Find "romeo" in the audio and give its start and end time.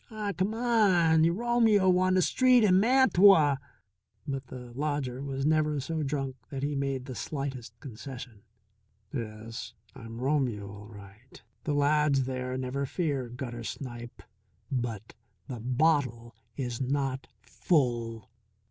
1.31-1.95, 10.19-10.67